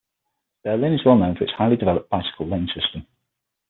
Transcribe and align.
Berlin 0.63 0.93
is 0.95 1.05
well 1.05 1.15
known 1.15 1.35
for 1.35 1.43
its 1.43 1.53
highly 1.53 1.75
developed 1.77 2.09
bicycle 2.09 2.47
lane 2.47 2.67
system. 2.73 3.05